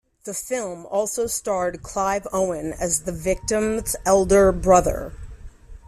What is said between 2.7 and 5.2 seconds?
as the victim's elder brother.